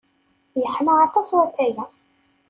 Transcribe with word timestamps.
Yeḥma 0.61 0.93
aṭas 1.05 1.29
watay-a. 1.37 1.85